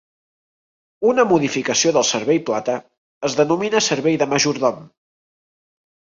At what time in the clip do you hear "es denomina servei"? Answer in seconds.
3.29-4.17